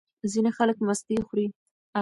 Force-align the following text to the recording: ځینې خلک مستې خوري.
ځینې 0.31 0.51
خلک 0.57 0.77
مستې 0.87 1.15
خوري. 1.27 1.47